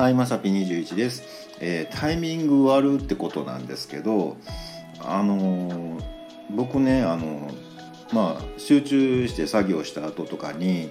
[0.00, 4.38] はいまさぴ21です、えー、タイミング悪ってことなんですけど
[4.98, 6.02] あのー、
[6.48, 10.90] 僕ねあのー、まあ集中して作業した後とかに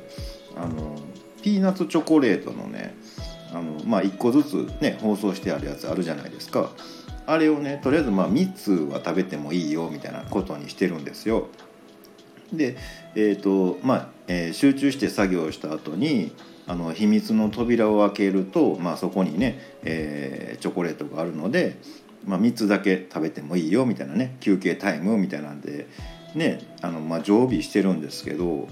[0.55, 0.95] あの
[1.41, 2.93] ピーナッツチョコレートのね
[3.51, 6.69] あのまあ1個ずつね包装してあるやつあるじゃないですか。
[7.25, 11.47] あれをねとりあえずまあ3つは食べてもいいよみたいなことにしてるんですよ。
[12.53, 12.77] で
[13.15, 16.31] えっ、とまあ、え集中して作業した後に
[16.69, 21.77] あの秘密の扉を開けると、まあ、そこにね、えー、チョコレートがあるので、
[22.25, 25.87] まあ、3つだけ食べてもいいよみたいなね休憩タイムみたいなんで
[26.35, 28.67] ねあの、まあ、常備してるんですけど、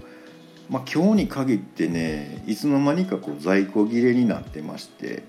[0.70, 5.24] まあ、今日に限ってねいつの間にかこう在庫切れになってまして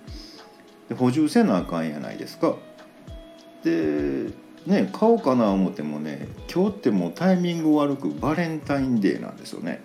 [0.94, 2.56] 補充せなあかんやないですか。
[3.64, 4.26] で
[4.66, 9.80] ね買おうかな思ってもね今日ってもうタイミング悪くバレンタインデーなんですよね。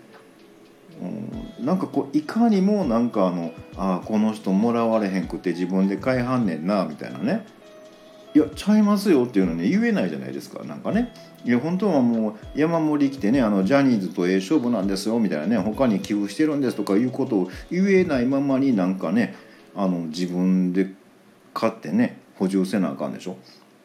[1.02, 7.46] うん、なんかこういかにもなんかあのあこの人もらわれへんくて自分で買いはんねんなみたいなね。
[8.36, 11.14] いやちゃいますよっていうのね言えないじゃないですかなんかね。
[11.46, 19.36] いや本当はもう山盛り来てねあのジャニーズとええ勝負なんですよみたいなね他に寄付してるんですとかいうことを言えないままになんかね
[19.76, 20.88] あの自分で
[21.54, 23.38] 買ってね補充せなあかんでしょ。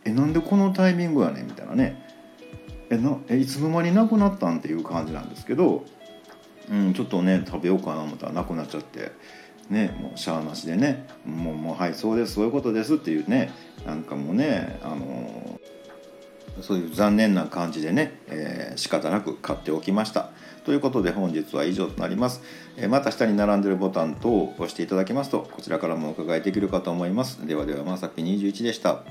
[0.09, 1.47] えなんでこのタイミングやねん？
[1.47, 2.03] みたいなね
[2.91, 4.59] えなえいつの間になくなったん？
[4.59, 5.85] っていう感じなんですけど
[6.71, 9.13] うん、ちょっとね食べようかな思ったらなくなっちゃって
[9.71, 13.53] ねもうしゃあなしでねもうもうはいそうですそういうことですっていうね
[13.87, 15.59] なんかもうねあの
[16.61, 20.31] そういう残念な感じでね、えー、仕方なく買っておきました。
[20.65, 22.43] ということで本日は以上となります。
[22.77, 27.47] えまた下に並んでるボタン等を押していただけますとこちらからもお伺いできるかと思います。
[27.47, 29.05] ではではまさき21でした。